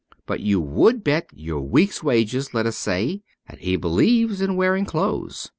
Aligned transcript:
But 0.25 0.39
you 0.39 0.59
would 0.59 1.03
bet 1.03 1.29
your 1.31 1.61
week's 1.61 2.01
wages, 2.01 2.55
let 2.55 2.65
us 2.65 2.75
say, 2.75 3.21
that 3.47 3.59
he 3.59 3.75
believes 3.75 4.41
in 4.41 4.55
wearing 4.55 4.83
clothes. 4.85 5.47